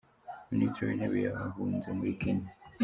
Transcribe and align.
Ministri 0.51 0.81
w’Intebe 0.87 1.17
yahunze 1.27 1.87
Muri 1.97 2.11
kenya 2.21 2.49